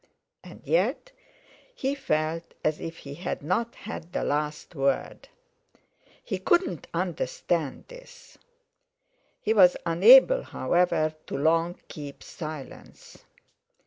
And 0.43 0.63
yet 0.65 1.11
he 1.75 1.93
felt 1.93 2.55
as 2.65 2.79
if 2.79 2.97
he 2.97 3.13
had 3.13 3.43
not 3.43 3.75
had 3.75 4.11
the 4.13 4.23
last 4.23 4.73
word. 4.73 5.29
He 6.23 6.39
could 6.39 6.65
not 6.65 6.87
understand 6.91 7.83
this. 7.87 8.35
He 9.41 9.53
was 9.53 9.77
unable, 9.85 10.41
however, 10.41 11.13
to 11.27 11.37
long 11.37 11.77
keep 11.87 12.23
silence. 12.23 13.19